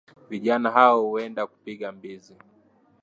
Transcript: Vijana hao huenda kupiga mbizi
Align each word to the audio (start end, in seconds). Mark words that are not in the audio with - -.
Vijana 0.29 0.71
hao 0.71 1.03
huenda 1.07 1.47
kupiga 1.47 1.91
mbizi 1.91 2.35